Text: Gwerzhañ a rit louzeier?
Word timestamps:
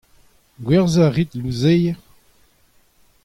Gwerzhañ 0.65 1.05
a 1.05 1.07
rit 1.15 1.31
louzeier? 1.39 1.97